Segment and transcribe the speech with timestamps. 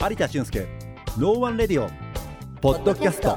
[0.00, 0.68] 有田俊介
[1.18, 3.36] No One Radio Podcast。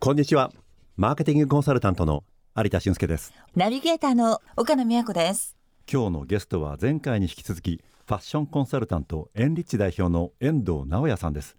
[0.00, 0.50] こんにちは。
[0.96, 2.24] マーケティングコンサルタントの
[2.56, 3.32] 有田俊介です。
[3.54, 5.56] ナビゲーターの岡野美和子です。
[5.90, 11.56] 今日のゲストは前回に引き続きファッションコンサルタントエンリッチ代表の遠藤直也さんです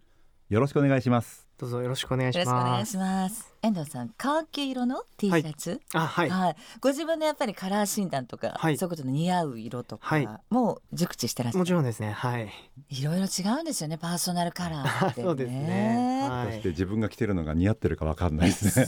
[0.50, 1.48] よろしくお願いします。
[1.58, 2.92] どうぞよろしくお願いしよろしくお願います。
[2.92, 3.54] します。
[3.62, 6.30] 遠藤さんカーキ色の T シャツ、あ、はい。
[6.30, 8.78] はい、ご自分のやっぱりカラー診断とか、はい。
[8.78, 10.26] そういうことの似合う色とはい。
[10.26, 12.12] かも熟知してらっしゃる、もちろんですね。
[12.12, 12.52] はい。
[12.90, 16.28] いろいろ違うんですよねパーソナルカラーって、ね、 そうですね。
[16.30, 16.54] はそい。
[16.54, 18.86] して自分が着てるのが似合ってるかわかんないですね。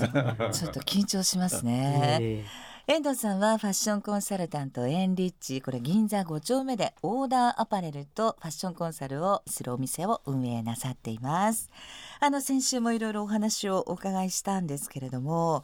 [0.51, 2.17] ちょっと緊張しますいね。
[2.21, 2.45] えいえ
[2.87, 5.59] 遠藤さんはファッションコンサルタントエンリッチ。
[5.59, 11.71] これ銀座5丁目でオーダーアパレルとファッションコンサルをするお店を運営なさっています。
[12.19, 15.63] あの先週もいろいろお話をお伺いしたんですけれども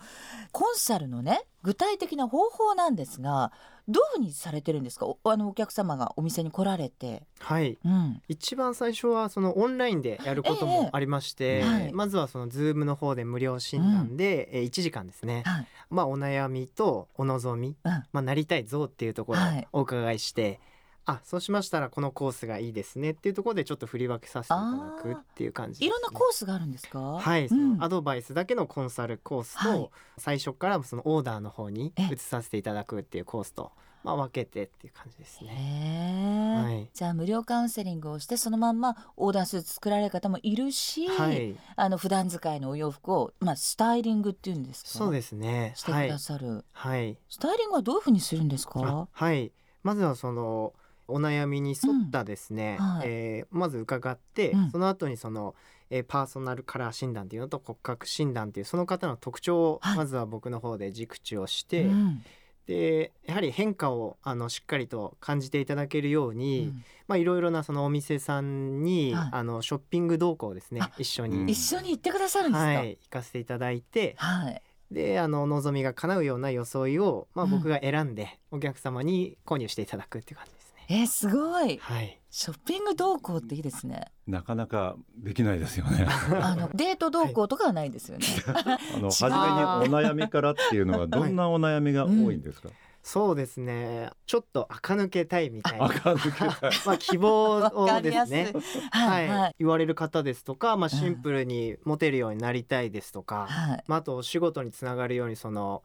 [0.51, 3.51] コンサルのね具体的な方法なんですが
[3.87, 5.05] どういうふうにされてるんですか？
[5.05, 7.23] おあのお客様がお店に来られて。
[7.39, 7.77] はい。
[7.83, 8.21] うん。
[8.27, 11.93] 一番最初はそのオンラインでやることええもありまして、はい。
[11.93, 15.43] まずはそのズームの方で無料診断で、えー1時間ですね。
[15.45, 15.67] はい。
[15.89, 17.91] まあお悩みとお望み、うん。
[18.11, 19.67] まあなりたい像っていうところをはい。
[19.73, 20.59] お伺いして。
[21.05, 26.99] あそうしましたらこのコースがいいですねっていうところでちょっと振り分けさせていただくっていう感じね、いろんなコースがあるんですか？
[26.99, 27.77] はい、そうん。
[27.77, 33.71] のアドバイスだけのコンサルコースと、はい最初からそのオーダーの方にえ移させていただくっていうコースと、
[34.03, 36.61] まあ、分けてっていう感じですね。
[36.63, 36.87] はい。
[36.93, 44.89] じゃあ無料カウンセリングをしてそのまんまオーダースーツ作られる方もいるし、はい、あの普段使いのお洋服を、まあ、スタイリングっていうんですか？
[44.91, 45.73] そうですね。
[45.75, 47.17] してくはいださる、はい。
[47.27, 50.73] スタイリングはどういうふうにするんですあかはい、まずはその
[51.11, 52.85] お悩みに沿ったですね、うん。
[52.97, 53.07] はい。
[53.07, 54.71] えーまず伺って、うん。
[54.71, 55.55] その後にその、
[55.89, 59.97] えーパーソナルカラー診断っていうのと骨格診断っていうその方の特徴をはい。
[59.97, 62.23] まずは僕の方で熟知をして、うん。
[62.67, 66.83] でやはり変化をあのしっかりと感じていただけるよううに、ん。
[67.07, 69.29] まあいろいろなそのお店さんに、はい。
[69.31, 71.45] あのショッピング動向をですねあ一緒うん。
[71.45, 74.61] に、一緒に行ってくださるんですか、はい行かせていただいてはい。
[74.91, 77.51] であの望みが叶うような装いを、まあ、うん。
[77.51, 80.60] 僕が選んで、お客様に購入していただくっていう感じです。
[80.60, 80.60] ね。
[80.91, 81.77] えー、すごい。
[81.77, 84.11] はい、ショッピング動向っていいですね。
[84.27, 86.05] なかなかできないですよね。
[86.41, 88.25] あのデート動向とかはないですよね、
[88.95, 89.37] あの初めにお
[89.85, 92.69] 悩みからっていうのはどんなお悩みが多いんですか、
[93.03, 94.11] そうですね。
[94.25, 95.85] ちょっと垢抜けたいみたいな。
[95.85, 96.71] 赤抜けたい。
[96.85, 98.53] まあ希望をですね。
[98.91, 99.55] はいはい。
[99.59, 100.99] 言われる方ですとか、まあ、うん。
[100.99, 103.83] シンプルにモテるようになりたいですとか、はい。
[103.87, 105.83] まあ、あとお仕事につながるようにその、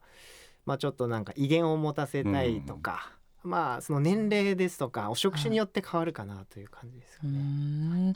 [0.65, 3.16] まあ、ちょっとなんか威厳を持たせたいとか、
[3.47, 7.31] まあその年齢ですとかお職種によって変わるかなという感じですかね。
[7.31, 8.13] ん。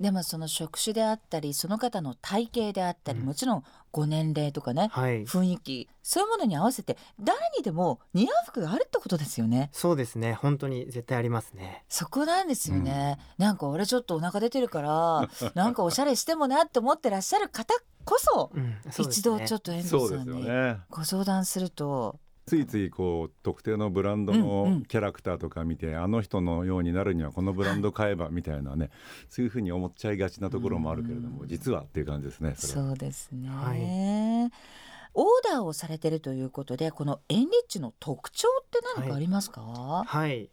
[0.00, 3.26] でもその職種であったりその方の体型であったり、うん。
[3.26, 5.24] もちろんご年齢とかねはい。
[5.24, 9.70] 雰囲気そういうものに合わせて誰にでも似合う服があるってことですよね。
[9.72, 10.34] そうですね。
[10.34, 11.84] 本当に絶対ありますね。
[11.88, 20.44] そこなんですよね、なんか俺ちょっとお腹出てるから なんかおしゃれしてもなって思ってらっしゃる方こそうん、そうです一ね度ちょっと遠藤さんに
[20.90, 22.18] ご相談すると
[22.52, 24.82] ついついこう特定のブランドうんうのん。
[24.84, 28.90] キャラクターとか見て、あの人のようになるにはこのブランド買えばみたいなね
[29.30, 31.48] そういうふうに思っちゃいがちなところもあるけれども、うん。
[31.48, 34.50] 実はっていう感じですねそそうですね、は
[35.14, 40.50] オーダーをされてるということでこのエンリッチの特徴って何かありますか、はい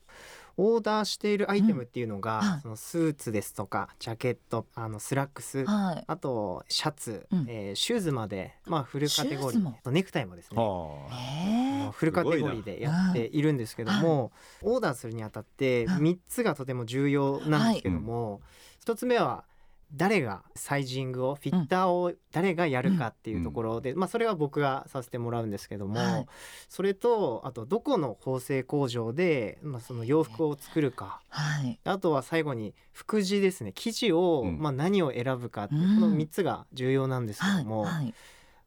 [0.62, 2.59] オーダーしているアイテムっていうのが、うんはい。
[2.62, 6.03] そのスーツですとかジャケットあのスラックス、はい。
[6.06, 7.46] あとシャツ、うん。
[7.47, 9.92] えーシューズまで、まあ、フルカテゴリー。
[9.92, 11.90] ネクタイもですね。
[11.94, 14.31] フルカテゴリーでやっているんですけども、
[14.62, 15.97] オーダーするにあたってうん。
[16.00, 18.41] 3つがとても重要なんですけども、
[18.86, 19.46] 1つ目は
[19.94, 26.25] 誰がサイジングをフィッターを誰がやるかっていうところで、まあ、それは僕がさせてもらうんですけども、はい。
[26.67, 31.79] それとあとどこの縫製工場で、まあ、その洋服を作るかはい。
[31.83, 33.72] あとは最後に服地ですね。
[33.73, 34.59] 生地を、うん。
[34.59, 37.63] まあ、何を選ぶかってこの3つが重要なんですけはい。
[37.63, 38.13] ども、はい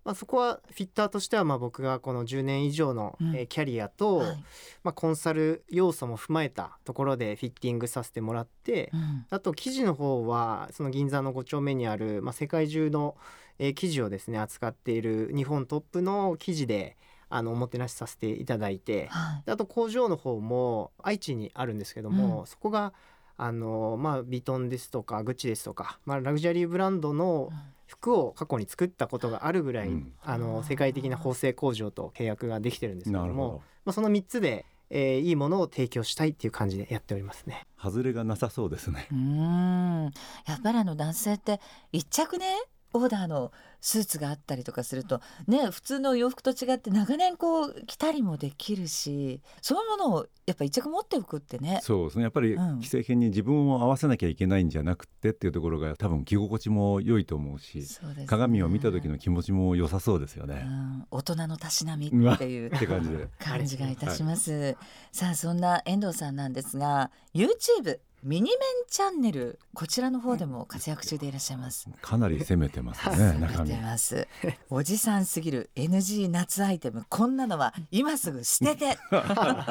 [0.05, 3.17] まあ、そこはフィッターとしてはまあ僕がこの10年以上の、
[3.49, 4.45] キャリアと、はい。
[4.83, 9.27] まあ、コンサル要素も踏まえたところでフィッティングさせてもらって、うん。
[9.31, 13.17] あと生地の方はその銀座の5丁目にある、まあ、世界中の、
[13.59, 16.97] えー生地をですね扱っている日本トップの生地で
[17.29, 19.43] あのおもてなしさせていただいてはい。
[19.47, 22.47] であと工場の方も愛知にあるんですけども、うん。
[22.47, 22.93] そこが
[23.37, 27.51] あの、まあ、ビトンですとかグッチですとか、まあ、ラグジュアリーブランドの
[27.93, 30.13] 服を過去に作ったことがあるぐらい、うん。
[30.23, 37.67] あの世界的な縫製工場と契約ができてるんですけどもなるほまあ、その3つで、えーいいものを提供したいっていう感じでやっておりますね。
[37.83, 39.09] ど外れがなさそうですね。
[39.11, 40.05] うーん。
[40.47, 41.61] やっぱりあの男性って
[41.93, 42.47] 一着ね
[42.95, 51.79] オーダーのスーツがあったりとかするとね普通の洋服と違って長年こう着たりもできるしそういうものをやっぱ一着持っておくってね。
[51.83, 52.25] そうですね。
[52.25, 52.83] やっぱりうん。
[52.83, 58.27] 既製品に自分を合わせなきゃいけないんじゃなくてっていうところが多分着心地も良いと思うしね。
[58.27, 60.57] 鏡を見た時の気持ちも良さそうですようね。
[60.57, 61.07] ん。
[61.11, 62.17] 大人のたしなみって
[62.49, 63.29] いう って感じで。
[63.39, 64.77] 感じがいたします、
[65.13, 68.59] さあそんな遠藤さんなんですが YouTube ミニメン
[68.89, 71.89] チャンネルこちらの方でも活躍中でいらっしゃいます。
[72.01, 73.81] かなり攻めてますね中身見て。
[73.83, 74.27] ます
[74.71, 79.67] おじさんすぎる NG 夏アイテムこんなのは今すぐ捨てて こんな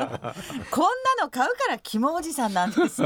[1.22, 3.04] の買うから肝おじさんなんです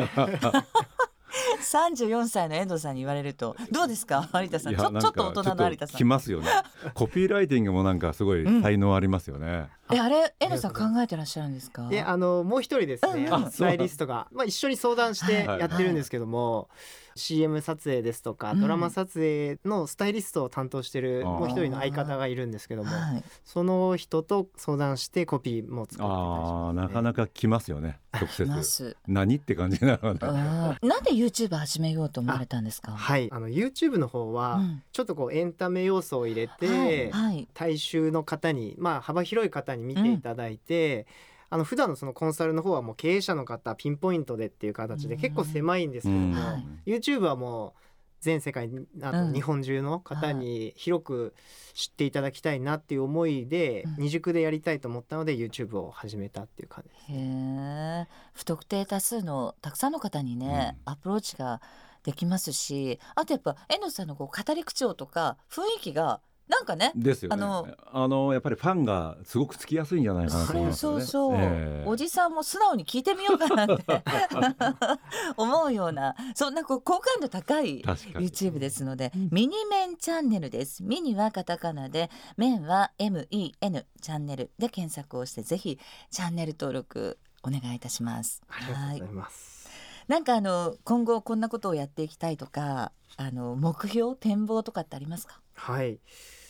[1.62, 4.30] 34歳の遠藤さんに言われるとどうですか？
[4.34, 6.48] 有田さんちょちょっと大人の有田さんちょっときますよね。
[6.94, 9.68] コピーライティングもなんかすごい才能ありますよね。
[9.92, 11.88] えあれ遠藤さん考えてらっしゃるんですか？
[11.90, 16.70] であのもう一人ですね、うんスタイリストが、まあ、一緒に相談してはいやってるんですけども、
[17.16, 18.62] CM 撮影ですとかうん。
[18.62, 23.24] ドラマ撮影のスタイリストを担当してるもう一人の相方がいるんですけども、はい。
[23.44, 28.98] その人と相談してコピーも作ってたりしああます、ね、なかなかきますよね直接。
[29.08, 30.20] 何って感じなのね。
[30.22, 32.92] うんなんで YouTube 始めようと思われたんですか？
[32.92, 33.30] はい。
[33.32, 34.84] あの YouTube の方はうん。
[34.92, 37.48] ちょっとこうエンタメ要素を入れて、はいはい。
[37.54, 41.07] 大衆の方にまあ幅広い方に見ていただいて、
[41.50, 45.22] あの普段のそのコンサルの方はもう経営者の方ピンポイントでっていう形でうん。
[45.22, 46.92] 結構狭いんですけども、はい。
[46.92, 47.74] YouTube はもう
[48.19, 48.69] 全世界
[49.04, 49.27] あうん。
[49.30, 51.33] と日本中の方に広く
[51.74, 53.95] 知っていただきたいなっていう思いでうん。
[54.04, 57.12] 二軸でやりたいと思ったので YouTube を始めたっていう感じです。
[57.12, 61.62] へえ不特定多数のたくさんの方にね、アプローチが
[62.04, 67.34] できますしあとやっぱ遠藤さんのこう語り口調とか雰囲気がなんかねですよね。
[67.34, 71.32] あのあのやっぱりファンがすごくつきやすいんじゃないかなと思いそうますよね。
[71.32, 73.84] そうそう、ええおじさんも素直に聞いてみようかなって
[75.38, 77.82] 思うようなそんなこう好感度高い。
[77.82, 80.84] YouTube ですので、ミニメンチャンネルです。
[80.84, 85.80] ミニはカタカナで、メンは MEN チャンネルで検索をして、ぜひ
[86.12, 88.42] チャンネル登録お願いいたします。
[88.50, 89.16] ありがとうはいござい。
[89.16, 89.70] ます。
[90.08, 95.40] なんかあの今後こんなことをやっていきたいとか、あの目標展望とかってありますか？
[95.56, 96.00] はい。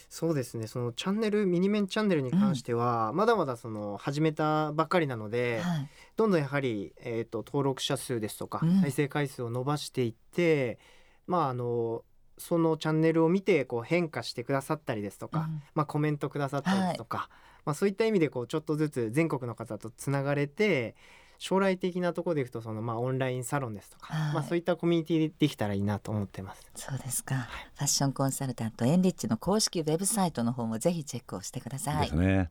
[0.09, 0.67] そうですね。
[0.67, 5.89] そのチャンネルミニメンチャンネルに関しては、まだまだその始めたばっかりなので、はい。
[6.15, 10.79] どんどんやはりえっ、と登録者数ですとか、うん再生回数を伸ばしていって、
[11.27, 12.03] まああの
[12.37, 17.29] そのチャンネルを見てこう変化してくださったりですとか、うんまあコメントくださったりですとか、
[17.65, 20.95] まあそういった意味でこうちょっとずつ全国の方とつながれて。
[21.37, 26.69] 将来的なところでいくとそのまあオンラインサロンですとか、はいまあそういったコミュニティでできたらいいなと思ってます。
[26.75, 27.47] そうですか。
[27.75, 32.15] ファッションコンサルタントエンリッチの公式ウェブサイトの方もぜひチェックをしてくださいです。
[32.15, 32.49] ね。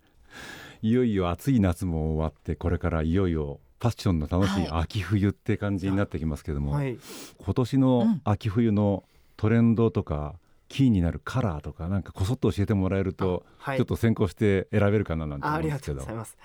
[0.82, 6.98] いよいよ暑い夏も終わってこれからいよいよファッションの楽しいは秋冬って感じになってきますけども、はい。
[7.38, 9.04] 今年うのん秋冬の
[9.36, 10.36] トレンドとか
[10.68, 16.36] キーになるカラーとかなんかこそっと教えてもらえるとはいちょっと先行して選べるかななんてあありが思うんですけどとうございます。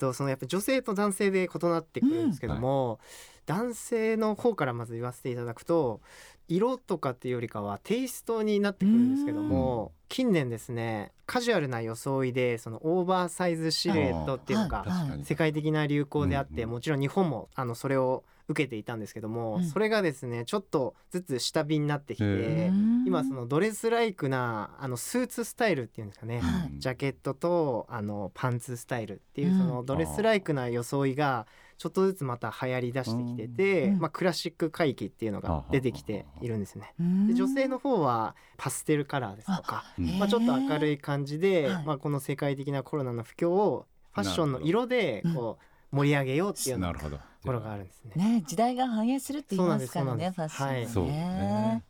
[0.00, 2.98] とそのやっぱ女性と男性で異なってくるんですけども、
[3.46, 6.00] 男性の方からまず言わせていただくと
[6.48, 14.84] 色とかっていうよりかはテイストになってくるんですけども近年ですねカジュアルな装いでそのオーバーサイズシルエットっていうのが
[15.24, 16.70] 世界的な流行であって、うんうん。
[16.70, 19.64] もちろん日本もあのそれを受けていたんですけども、うん。
[19.64, 22.70] それがですねちょっとずつ下火になってきて、へ
[23.06, 26.78] 今そのドレスライクなあのスーツスタイルっていうんですかね、はい。
[26.78, 29.58] ジャケットとあのパンツスタイルっていううん。
[29.58, 31.46] そのドレスライクな装いが
[31.78, 33.98] ちょっとずつまた流行り出してきてて、うん。
[34.00, 36.92] まあ、クラシック回帰っていうのが出てきているんですね。
[37.28, 40.18] で女性の方はパステルカラーですとか、うん。
[40.18, 41.84] まあ、ちょっと明るい感じで、はい。
[41.84, 48.12] まあ、この世界的なコロナの不況をファッションの色でこう盛り上げようっていうなるほどころがあるんですね。
[48.14, 50.78] ね時代が反映するって言いますからねファッションはね。
[50.78, 51.84] なんですそうですね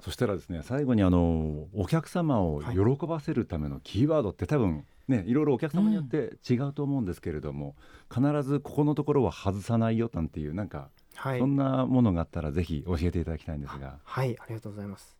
[0.00, 7.74] そしたらですね最後にあのお客様を喜ばせるためのキーワードって多分ねいろいろお客様によって違うと思うんですけれども、
[8.12, 13.98] 必ずここのところは外さないよなんていうなんかはいそんなものがあったらぜひ教えていただきたいんですが。
[14.04, 15.16] はい、ありがとうございます。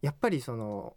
[0.00, 0.96] やっぱりその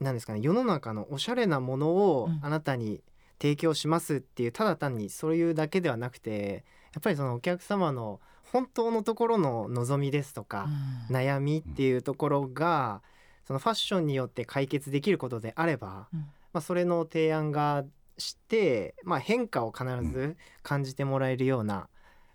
[0.00, 3.02] 何ですかね世の中のおしゃれなものをうんあなたに
[3.40, 6.64] 提供しますっていうただ単にそういうだけではなくて
[6.94, 8.20] やっぱりそのお客様の
[8.52, 10.68] 本当のところの望みですとか、
[11.10, 11.16] うん。
[11.16, 13.02] 悩みっていうところが
[13.46, 16.20] そのファッションによって解決できることであれば、うん。
[16.52, 17.84] まあ、それの提案が
[18.16, 21.88] して、まあ、変化を必ず感じてもらえるような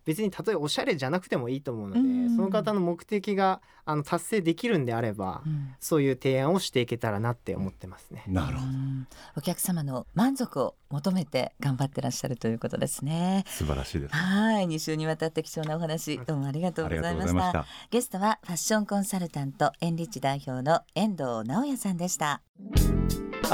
[0.06, 8.24] 別にたとえおしゃれじゃなくてもいいと思うので、うんその方の目的があの達成できるんであれば、うんそういう提案をしていけたらなって思ってますね。
[8.28, 9.08] なるほどうん
[9.38, 13.44] お客様の満足を求めて頑張ってらっしゃるということですね。
[13.48, 17.52] 素晴らしいですはい、2週にわたって貴重なお話どうもありがとうありがとございうました。
[17.52, 22.42] ございましたゲストはファッションコンサルタントエンリッチ代表の遠藤直也さんでした。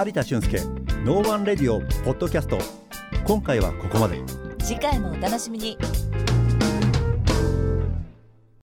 [0.06, 0.60] 有田俊介
[1.04, 2.58] ノーワンレディオポッドキャスト
[3.26, 4.22] 今回はここまで
[4.60, 5.78] 次回もお楽しみに。